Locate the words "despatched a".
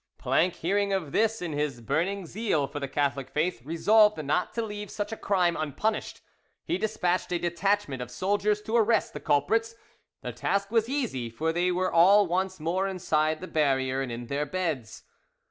6.79-7.37